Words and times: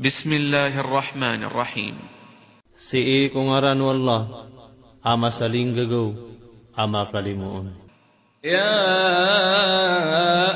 بسم 0.00 0.32
الله 0.32 0.80
الرحمن 0.80 1.42
الرحيم 1.44 1.94
سيئكم 2.90 3.34
كمران 3.34 3.80
والله 3.80 4.28
اما 5.06 5.30
سلينغغو 5.30 6.14
اما 6.78 7.02
قليمون 7.04 7.72
يا 8.44 8.90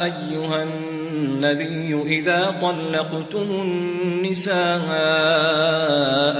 ايها 0.04 0.62
النبي 0.62 2.18
اذا 2.18 2.58
طلقتم 2.62 3.50
النساء 3.50 4.56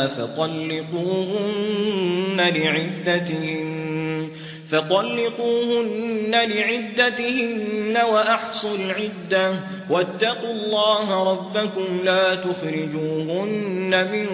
فطلقوهن 0.07 2.37
لعدتهن 2.41 4.29
فطلقوهن 4.71 6.35
لعدتهن 6.35 7.97
واحصوا 8.13 8.77
العده 8.77 9.53
واتقوا 9.91 10.51
الله 10.51 11.33
ربكم 11.33 12.01
لا 12.05 12.35
تخرجوهن 12.35 14.09
من 14.13 14.27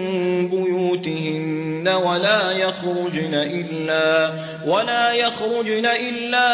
بيوتهن 0.49 1.87
ولا 1.87 2.51
يخرجن 2.51 3.33
إلا 3.33 4.31
ولا 4.67 5.11
يخرجن 5.11 5.85
إلا 5.85 6.47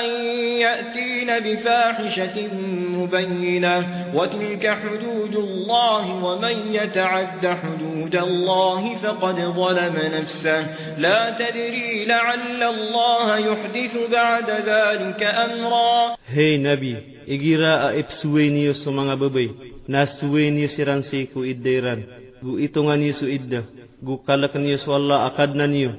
أن 0.00 0.10
يأتين 0.60 1.26
بفاحشة 1.38 2.48
مبينة 2.92 3.82
وتلك 4.14 4.76
حدود 4.80 5.34
الله 5.36 6.24
ومن 6.24 6.56
يتعد 6.74 7.56
حدود 7.62 8.14
الله 8.16 8.94
فقد 9.02 9.34
ظلم 9.40 9.94
نفسه 10.14 10.64
لا 10.98 11.30
تدري 11.38 12.04
لعل 12.04 12.62
الله 12.62 13.38
يحدث 13.38 14.10
بعد 14.12 14.50
ذلك 14.50 15.22
أمرا 15.22 16.14
هي 16.34 16.56
hey, 16.56 16.60
نبي 16.60 17.13
igira 17.26 17.88
a 17.88 17.88
ipsuwenyo 17.96 18.76
so 18.84 18.92
mga 18.92 19.14
babay, 19.16 19.48
nasuwenyo 19.88 20.68
si 20.72 20.80
ransi 20.84 21.18
ku 21.32 21.44
idderan, 21.44 22.04
gu 22.44 22.60
itungan 22.60 23.00
niyo 23.00 23.14
so 23.18 23.26
idda, 23.28 23.64
gu 24.00 24.14
kalak 24.24 24.52
niyo 24.60 24.76
so 24.84 24.92
Allah 24.92 25.28
akad 25.32 25.56
na 25.56 25.64
niyo, 25.64 25.96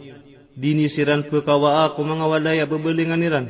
dini 0.55 0.85
siran 0.93 1.25
pagkawa 1.27 1.89
ako 1.89 2.05
mga 2.05 2.25
walay 2.29 2.57
ababalingan 2.61 3.19
niran, 3.19 3.45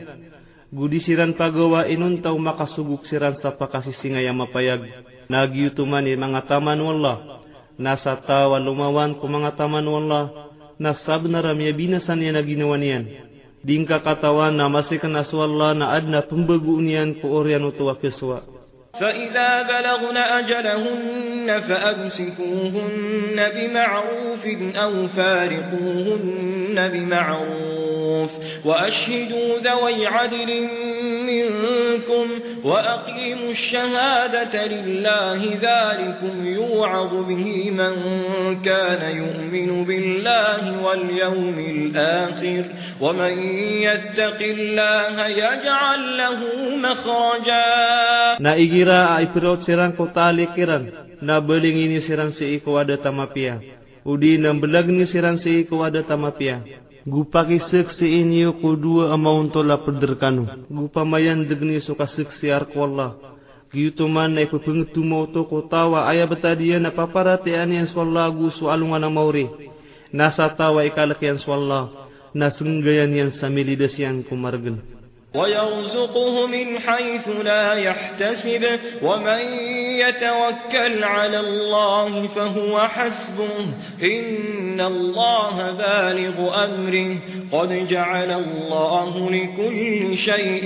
gu 0.72 0.84
disiran 0.88 1.36
pagawa 1.36 1.86
inuntaw 1.92 2.36
makasuguk 2.36 3.04
siran 3.12 3.36
sa 3.44 3.54
pakasisingay 3.56 4.26
mapayag, 4.32 4.88
nagyutuman 5.28 6.04
ni 6.08 6.16
mga 6.16 6.48
taman 6.48 6.80
wallah, 6.80 7.44
nasa 7.76 8.16
tawa 8.24 8.56
lumawan 8.64 9.20
ku 9.20 9.28
mga 9.28 9.60
taman 9.60 9.84
wallah, 9.86 10.32
nasab 10.80 11.28
na 11.28 11.44
ramya 11.44 11.76
binasan 11.76 12.24
niya 12.24 12.32
na 12.40 12.44
ginawa 12.44 12.76
niyan, 12.80 13.06
Dingka 13.66 14.06
katawan 14.06 14.54
na 14.54 14.70
masih 14.70 15.02
kena 15.02 15.26
suallah 15.26 15.74
na 15.74 15.98
adna 15.98 16.22
pembegunian 16.22 17.18
ku 17.18 17.34
orian 17.34 17.66
utuwa 17.66 17.98
kiswa. 17.98 18.46
fa 18.46 18.54
فإذا 19.02 19.62
بلغن 19.62 20.18
أجلهن 20.18 21.50
فأمسكوهن 21.68 23.36
بمعروف 23.56 24.44
أو 24.78 24.92
فارقوهن 25.18 26.78
بمعروف 26.94 28.32
wa 28.66 28.76
ashidu 28.88 29.60
عدل 29.60 30.48
منهم 30.50 30.85
منكم 32.10 32.30
وأقيموا 32.70 33.52
الشهادة 33.52 34.56
لله 34.66 35.42
ذلكم 35.70 36.46
يوعظ 36.46 37.14
به 37.30 37.46
من 37.72 37.94
كان 38.62 39.02
يؤمن 39.22 39.86
بالله 39.86 40.64
واليوم 40.86 41.56
الآخر 41.76 42.64
ومن 43.02 43.34
يتق 43.88 44.40
الله 44.56 45.16
يجعل 45.28 46.02
له 46.18 46.40
مخرجا 46.86 47.76
نائجرا 48.40 49.18
ايبرو 49.18 49.56
سيران 49.66 49.92
kota 49.98 50.32
likiran 50.34 50.84
na 51.22 51.40
belingini 51.42 52.02
siran 52.06 52.32
si 52.38 52.58
iku 52.60 52.76
ada 52.82 52.98
tamapia 53.00 53.62
udi 54.06 54.36
na 54.38 54.52
belag 54.54 54.88
ni 54.92 55.06
Gupa 57.06 57.46
ki 57.46 57.62
seksi 57.70 58.02
in 58.18 58.34
yu 58.34 58.50
ku 58.58 58.74
dua 58.82 59.14
amaun 59.14 59.54
tola 59.54 59.78
perderkanu. 59.78 60.66
Gupa 60.66 61.06
mayan 61.06 61.46
degni 61.46 61.78
suka 61.86 62.10
seksi 62.10 62.50
arku 62.50 62.82
Allah. 62.82 63.14
Gitu 63.70 64.10
mana 64.10 64.42
ipu 64.42 64.58
pengetu 64.58 65.06
moto 65.06 65.46
ku 65.46 65.70
tawa 65.70 66.10
ayah 66.10 66.26
betadiyan 66.26 66.90
apa 66.90 67.06
para 67.14 67.38
tean 67.46 67.70
yang 67.70 67.86
suallah 67.94 68.26
gu 68.34 68.50
sualungan 68.58 69.06
amauri. 69.06 69.70
Nasa 70.10 70.50
tawa 70.58 70.82
ikalak 70.82 71.22
yang 71.22 71.38
suallah. 71.38 72.10
Nasunggayan 72.34 73.14
yang 73.14 73.30
samili 73.38 73.78
desi 73.78 74.02
yang 74.02 74.26
kumargen. 74.26 74.95
ويرزقه 75.36 76.48
من 76.48 76.80
حيث 76.80 77.28
لا 77.44 77.74
يحتسب 77.74 78.64
ومن 79.04 79.42
يتوكل 80.04 81.04
على 81.04 81.40
الله 81.40 82.28
فهو 82.36 82.80
حسبه 82.80 83.56
إن 84.04 84.82
الله 84.82 85.56
بالغ 85.72 86.38
أمره 86.66 87.12
قد 87.52 87.88
جعل 87.88 88.30
الله 88.32 89.14
لكل 89.36 90.18
شيء 90.18 90.66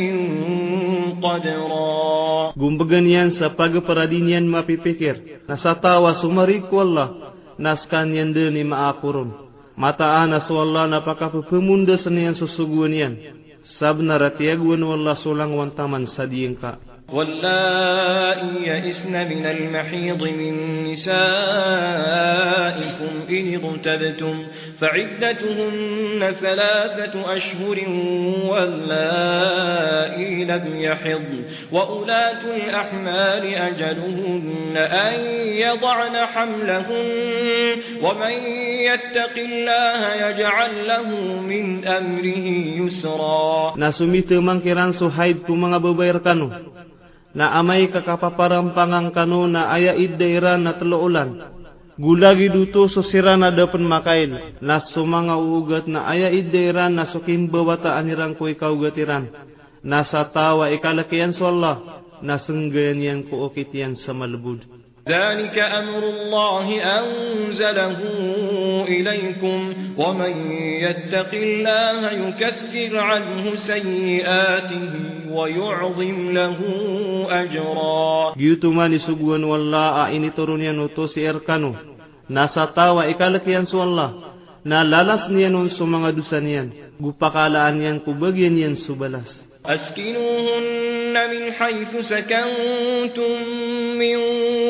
قدرا 1.23 2.19
Gumbaganian 2.59 3.29
sapag 3.39 3.73
paradinian 3.87 4.43
mapipikir 4.45 5.43
nasatawa 5.47 6.17
sumarik 6.19 6.67
wallah 6.73 7.33
naskan 7.55 8.11
yende 8.11 8.51
ni 8.51 8.67
maakurun 8.67 9.31
mataan 9.79 10.35
aswallah 10.37 10.85
napakapu 10.89 11.45
pemunda 11.47 11.95
senian 12.01 12.35
susuguanian 12.35 13.38
sabna 13.77 14.17
ratiagwan 14.17 14.81
wallah 14.81 15.13
sulang 15.21 15.53
wantaman 15.53 16.09
sadiing 16.09 16.57
ka 16.57 16.81
واللائي 17.13 18.67
يئسن 18.67 19.11
من 19.11 19.45
المحيض 19.45 20.23
من 20.23 20.53
نسائكم 20.91 21.21
إن 23.29 23.53
اغتبتم 23.55 24.43
فعدتهن 24.79 26.31
ثلاثة 26.41 27.35
أشهر 27.37 27.77
واللائي 28.51 30.45
لم 30.45 30.65
يحض 30.81 31.43
وأولاة 31.71 32.41
الأحمال 32.69 33.53
أجلهن 33.55 34.77
أن 34.77 35.19
يضعن 35.41 36.25
حملهن 36.25 36.99
ومن 38.01 38.31
يتق 38.89 39.35
الله 39.37 40.13
يجعل 40.27 40.87
له 40.87 41.09
من 41.41 41.87
أمره 41.87 42.47
يسرا 42.85 43.73
ناسمي 43.77 44.19
temang 44.29 44.59
kiran 44.61 44.93
suhaid 44.99 45.47
tu 45.47 45.55
mengabebairkanu 45.57 46.77
na 47.35 47.53
amay 47.61 47.93
kakapaparampangan 47.93 49.13
kanuna 49.13 49.69
aya 49.69 49.93
iddeira 49.93 50.57
na 50.57 50.81
telo 50.81 50.97
ulan 51.05 51.37
gulagi 52.01 52.49
duto 52.49 52.89
so 52.89 53.05
sira 53.05 53.37
na 53.37 53.53
depen 53.53 53.85
makain 53.85 54.57
na 54.63 54.81
sumanga 54.81 55.37
ugat 55.37 55.85
na 55.85 56.09
aya 56.09 56.33
iddeira 56.33 56.89
na 56.89 57.05
sukim 57.13 57.45
bawata 57.45 57.93
anirang 58.01 58.33
ko 58.33 58.49
ikaw 58.49 58.73
gatiran 58.81 59.29
na 59.85 60.01
sa 60.09 60.25
tawa 60.33 60.73
ikalakian 60.73 61.35
so 61.37 61.45
Allah 61.45 62.01
na 62.25 62.41
sengganyan 62.43 63.29
ko 63.31 63.47
okitian 63.47 63.95
sa 63.95 64.11
malbud. 64.11 64.59
ذلك 65.09 65.59
أمر 65.59 66.03
الله 66.09 66.67
أنزله 66.99 67.97
إليكم 68.87 69.59
ومن 69.97 70.33
يتق 70.85 71.31
الله 71.33 71.99
يكفر 72.27 72.97
عنه 72.99 73.55
سيئاته 73.55 74.89
ويعظم 75.31 76.17
له 76.31 76.57
أجرا 77.29 78.33
يتماني 78.37 78.97
سبوان 78.97 79.43
والله 79.51 80.15
إني 80.15 80.29
تروني 80.37 80.71
نتوسي 80.71 81.29
إركانو 81.29 81.73
nasatawa 82.37 83.09
ikalakyan 83.09 83.65
su 83.65 83.81
Allah 83.81 84.37
na 84.61 84.85
lalas 84.85 85.33
niyan 85.33 85.65
su 85.73 85.81
mga 85.81 86.13
dusan 86.13 86.45
yan 86.45 86.67
gupakalaan 87.01 87.81
yan 87.81 87.97
kubagyan 88.05 88.53
yan 88.53 88.77
su 88.77 88.93
balas 88.93 89.25
ن 91.13 91.29
مِنْ 91.29 91.53
حَيْثُ 91.53 91.97
سَكَنْتُمْ 91.97 93.47
مِنْ 94.01 94.15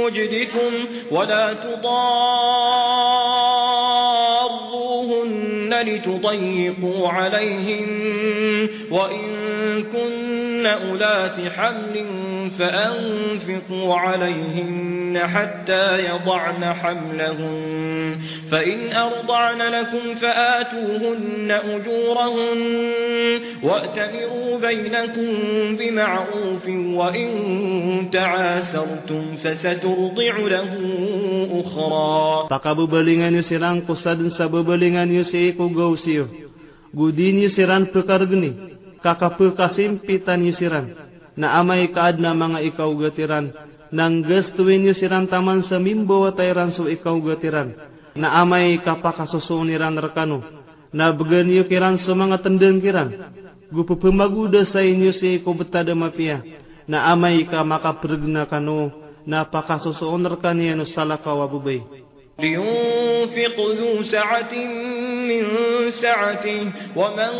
وُجْدِكُمْ 0.03 0.71
وَلَا 1.11 1.53
تضار 1.53 3.18
لتضيقوا 5.83 7.09
عليهن 7.09 7.87
وإن 8.91 9.19
كن 9.83 10.65
أولات 10.65 11.39
حمل 11.57 12.05
فأنفقوا 12.59 13.95
عليهن 13.95 15.19
حتى 15.19 16.05
يضعن 16.09 16.65
حملهم 16.73 17.89
فإن 18.51 18.93
أرضعن 18.95 19.57
لكم 19.57 20.15
فآتوهن 20.21 21.51
أجورهن 21.51 22.69
وأتمروا 23.63 24.57
بينكم 24.61 25.35
بمعروف 25.77 26.67
وإن 26.69 27.29
تعاسرتم 28.13 29.25
فسترضع 29.43 30.37
له 30.37 30.77
أخرى 31.63 32.47
فقببلغن 32.49 33.35
يسران 33.35 33.81
قصد 33.81 34.27
سببلغن 34.27 35.11
يسيقوا 35.11 35.68
gau 35.73 35.95
siyo. 35.99 36.25
Gudi 36.89 37.29
nyisiran 37.37 37.93
pekar 37.93 38.25
geni, 38.25 38.53
kakapu 39.05 39.53
kasim 39.53 40.01
pita 40.01 40.33
nyisiran. 40.37 40.89
Na 41.37 41.55
amai 41.61 41.93
kaad 41.93 42.17
na 42.17 42.33
mga 42.33 42.59
ikaw 42.73 42.89
gatiran, 42.97 43.53
nang 43.93 44.25
gestuwi 44.25 44.81
nyisiran 44.81 45.29
taman 45.29 45.63
semimbo 45.69 46.25
watairan 46.25 46.73
su 46.73 46.89
ikaw 46.89 47.15
gatiran. 47.21 47.77
Na 48.17 48.33
amai 48.41 48.81
kapakasusuniran 48.81 49.95
rekanu, 50.01 50.41
na 50.91 51.13
begini 51.13 51.61
yukiran 51.61 52.01
semangat 52.03 52.41
tendeng 52.43 52.81
kiran. 52.81 53.29
Gupu 53.69 54.01
pemagu 54.01 54.49
desai 54.49 54.97
nyusi 54.97 55.45
ku 55.45 55.53
betada 55.53 55.93
mapia, 55.93 56.41
na 56.89 57.05
amai 57.13 57.45
ka 57.45 57.61
maka 57.61 57.93
na 58.25 58.49
kanu, 58.49 58.89
na 59.29 59.45
pakasusunerkan 59.45 60.57
yanu 60.57 60.89
salakawa 60.89 61.45
bubay. 61.45 61.85
لينفق 62.41 63.55
ذو 63.59 64.03
سعة 64.03 64.53
من 65.27 65.45
سعته 65.89 66.71
ومن 66.95 67.31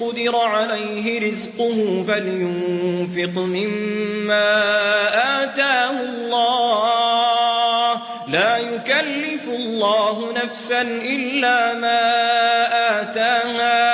قدر 0.00 0.36
عليه 0.36 1.26
رزقه 1.28 2.04
فلينفق 2.08 3.36
مما 3.38 4.48
آتاه 5.44 6.00
الله 6.00 8.02
لا 8.32 8.56
يكلف 8.56 9.48
الله 9.48 10.32
نفسا 10.32 10.82
إلا 10.82 11.74
ما 11.74 12.06
آتاها 13.02 13.86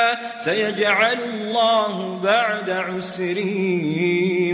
سيجعل 0.44 1.18
الله 1.22 2.20
بعد 2.24 2.70
عسر 2.70 3.36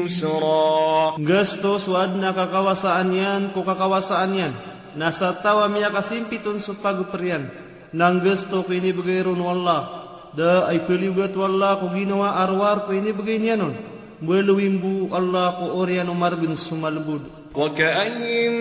يسرا 0.04 0.78
Gastos 1.18 1.82
wad 1.90 2.14
nakakawasaanyan 2.14 3.50
ko 3.54 3.66
kakawasaanyan 3.66 4.77
nasatawa 4.96 5.68
miyakasimpi 5.68 6.38
tun 6.40 6.62
supagu 6.64 7.10
perian 7.12 7.50
nanggus 7.92 8.40
to 8.48 8.64
kini 8.70 8.94
begerun 8.94 9.36
wallah 9.42 9.80
da 10.32 10.68
ai 10.70 10.86
pili 10.86 11.12
buat 11.12 11.34
wallah 11.36 11.82
ku 11.82 11.92
ginawa 11.92 12.40
arwar 12.46 12.86
ku 12.88 12.94
ini 12.96 13.12
beginianun 13.12 13.74
beluimbu 14.24 15.12
allah 15.12 15.60
ku 15.60 15.74
orianu 15.82 16.14
marbin 16.16 16.56
sumalbud 16.68 17.52
wa 17.52 17.66
ka'ayyim 17.74 18.54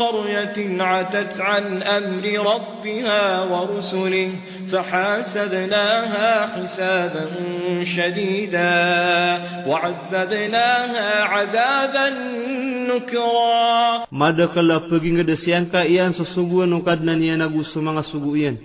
قرية 0.00 0.82
عتت 0.82 1.40
عن 1.40 1.82
أمر 1.82 2.24
ربها 2.52 3.42
ورسله 3.42 4.30
فحاسبناها 4.72 6.46
حسابا 6.56 7.26
شديدا 7.84 8.74
وعذبناها 9.66 11.22
عذابا 11.24 12.08
نكرا 12.94 14.04
مدك 14.12 14.58
الله 14.58 14.78
فقينك 14.78 15.26
دسيانك 15.26 15.74
إيان 15.76 16.12
سسوغو 16.12 16.64
نقدنا 16.64 17.14
نيانا 17.14 17.44
غسو 17.44 17.80
مغا 17.80 18.02
سوغو 18.02 18.34
إيان 18.34 18.56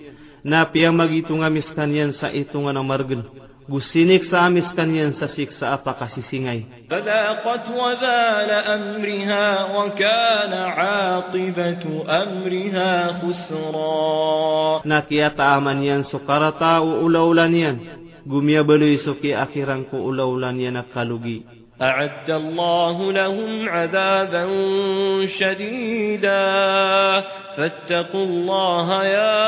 نا 0.44 0.62
بيامك 0.72 1.10
إتونا 1.24 1.48
مسكان 1.48 1.90
إيان 1.94 2.12
سا 2.12 2.28
إتونا 2.40 2.80
Gusinik 3.68 4.24
sa 4.32 4.48
amis 4.48 4.64
kanyan 4.72 5.12
sa 5.20 5.28
siksa 5.28 5.76
apaka 5.76 6.08
si 6.16 6.24
singay. 6.24 6.64
Balaqat 6.88 7.68
wa 7.68 7.90
dhala 8.00 8.56
amriha 8.80 9.46
wa 9.76 9.84
kana 9.92 10.60
aqibatu 11.20 12.00
amriha 12.00 13.20
khusra. 13.20 14.80
Nakiyata 14.88 15.52
aman 15.60 15.84
yan 15.84 16.02
sukarata 16.08 16.80
u 16.80 17.04
ulaulan 17.04 17.52
yan. 17.52 17.76
Gumiya 18.24 18.64
baloy 18.64 18.96
suki 19.04 19.36
akirang 19.36 19.84
ku 19.92 20.00
ulaulan 20.00 20.56
yan 20.56 20.80
nakalugi. 20.80 21.44
أَعَدَّ 21.82 22.30
اللَّهُ 22.30 23.12
لَهُمْ 23.12 23.68
عَذَابًا 23.68 24.44
شَدِيدًا 25.38 26.40
فَاتَّقُوا 27.56 28.24
اللَّهَ 28.30 28.88
يَا 29.04 29.46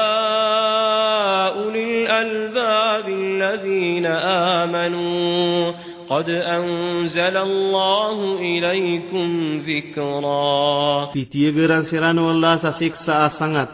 أُولِي 1.58 1.82
الْأَلْبَابِ 1.96 3.06
الَّذِينَ 3.08 4.06
آمَنُوا 4.62 5.72
قَدْ 6.10 6.28
أَنزَلَ 6.30 7.36
اللَّهُ 7.36 8.16
إِلَيْكُمْ 8.50 9.26
ذِكْرًا 9.70 10.66
في 11.12 11.24
تيه 11.24 11.50
بيران 11.58 11.82
سيران 11.90 12.18
والله 12.18 12.56
ساسيك 12.56 12.94
ساعة 12.94 13.28
سنغت 13.40 13.68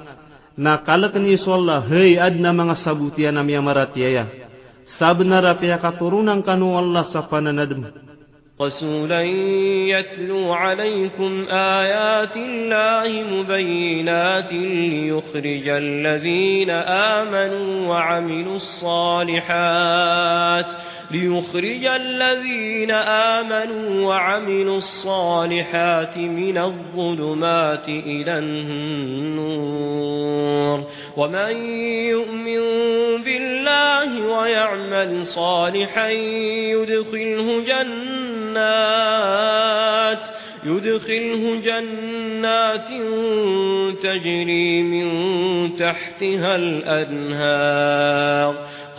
نا 0.64 0.72
قلق 0.88 1.14
نيس 1.16 1.44
والله 1.48 1.78
هي 1.92 2.26
أدنى 2.26 2.52
مغا 2.52 2.74
سابوتيا 2.84 3.30
نميا 3.36 3.60
مراتيا 3.60 4.24
سابنا 4.98 5.40
رابيا 5.40 5.76
كاتورونا 5.76 6.34
كانوا 6.46 6.70
والله 6.76 7.02
سفانا 7.02 7.52
ندم 7.52 7.82
رسولا 8.62 9.20
يتلو 9.98 10.52
عليكم 10.52 11.46
آيات 11.50 12.36
الله 12.36 13.22
مبينات 13.36 14.52
ليخرج 14.52 15.68
الذين 15.68 16.70
آمنوا 16.70 17.88
وعملوا 17.88 18.56
الصالحات 18.56 20.66
ليخرج 21.10 21.84
الذين 21.86 22.90
آمنوا 22.90 24.08
وعملوا 24.08 24.76
الصالحات 24.78 26.16
من 26.18 26.58
الظلمات 26.58 27.88
إلى 27.88 28.38
النور 28.38 30.84
ومن 31.16 31.70
يؤمن 32.08 32.60
بالله 33.24 34.22
ويعمل 34.26 35.26
صالحا 35.26 36.08
يدخله 36.70 37.62
جنة 37.66 38.05
جنات 38.56 40.20
يدخله 40.64 41.60
جنات 41.60 42.88
تجري 44.02 44.82
من 44.82 45.76
تحتها 45.76 46.56
الأنهار 46.56 48.54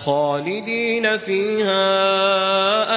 خالدين 0.05 1.17
فيها 1.17 1.83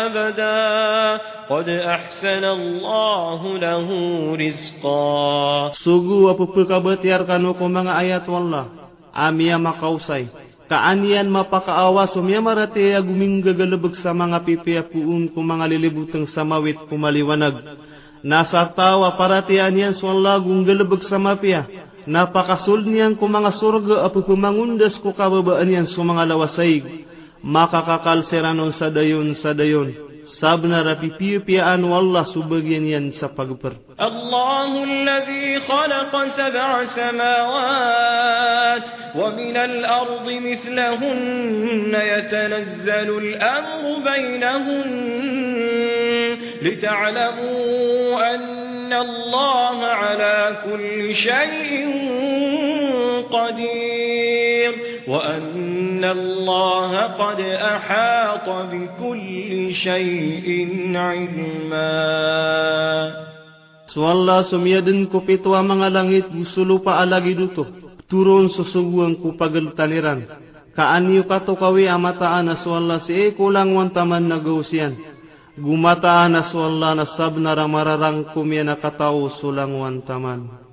أبدا 0.06 1.22
قد 1.50 1.68
أحسن 1.68 2.44
الله 2.44 3.58
له 3.58 3.88
رزقا 4.36 5.72
سوغو 5.82 6.30
أبو 6.30 6.44
kau 6.54 6.68
betiarkan 6.84 7.42
hukum 7.50 7.72
آيات 7.88 8.28
والله 8.28 8.64
أمي 9.16 9.46
yang 9.50 9.64
makausai. 9.66 10.49
kaanian 10.70 11.26
mapakaawa 11.34 12.06
sumyamarate 12.14 12.94
aguming 12.94 13.42
gagalabag 13.42 13.98
sa 13.98 14.14
mga 14.14 14.38
pipiyapuun 14.46 15.34
kung 15.34 15.46
mga 15.50 15.66
lilibutang 15.66 16.30
samawit 16.30 16.78
kumaliwanag. 16.86 17.58
Nasartawa 18.22 19.18
parati 19.18 19.58
aniyan 19.58 19.98
swallagong 19.98 20.62
galabag 20.62 21.02
sa 21.10 21.18
mapia. 21.18 21.66
Napakasul 22.06 22.86
niyan 22.86 23.18
kung 23.18 23.34
mga 23.34 23.50
surga 23.58 23.96
apupumangundas 24.08 24.94
ko 25.02 25.10
kababaan 25.10 25.66
niyan 25.66 25.90
sa 25.90 26.06
mga 26.06 26.22
lawasaig. 26.30 26.84
Makakakalseranon 27.42 28.72
sa 28.78 28.92
dayon 28.94 29.34
sa 29.42 29.50
dayon. 29.56 30.09
سابنا 30.40 30.82
ربي 30.82 31.12
بيو 31.18 31.40
بيان 31.46 31.84
والله 31.84 32.22
سبغين 32.22 32.86
ينسى 32.86 33.28
فقبر 33.36 33.72
الله 34.00 34.84
الذي 34.84 35.60
خلق 35.60 36.28
سبع 36.36 36.84
سماوات 36.84 38.82
ومن 39.18 39.56
الأرض 39.56 40.26
مثلهن 40.32 41.92
يتنزل 42.12 43.08
الأمر 43.22 43.82
بينهن 44.04 46.36
لتعلموا 46.62 48.34
أن 48.34 48.92
الله 48.92 49.84
على 49.84 50.56
كل 50.70 51.14
شيء 51.14 51.88
قدير 53.36 54.72
وأن 55.08 55.79
إن 56.00 56.04
الله 56.04 56.92
قد 57.22 57.40
أحاط 57.74 58.48
بكل 58.72 59.50
شيء 59.86 60.48
علما 60.96 61.90
Swalla 63.90 64.46
sumiyadin 64.46 65.10
ko 65.10 65.26
pito 65.26 65.50
ang 65.58 65.66
mga 65.74 65.90
langit 65.90 66.22
sulupa 66.54 67.02
alagi 67.02 67.34
duto, 67.34 67.66
turon 68.06 68.46
susuguan 68.54 69.18
ko 69.18 69.34
pagaltaniran. 69.34 70.30
Kaaniyo 70.78 71.26
ka 71.26 71.42
to 71.42 71.58
kawi 71.58 71.90
amataan 71.90 72.46
na 72.54 72.54
swalla 72.62 73.02
si 73.02 73.10
e 73.18 73.26
kulang 73.34 73.74
wantaman 73.74 74.30
na 74.30 74.38
gausian. 74.38 74.94
Gumataan 75.58 76.38
na 76.38 76.46
swalla 76.54 76.94
na 77.02 77.06
sab 77.18 77.34
na 77.42 77.50
ramararang 77.50 78.30
kumya 78.30 78.62
na 78.62 78.78
katao 78.78 79.26
sulang 79.42 79.74
wantaman. 79.82 80.69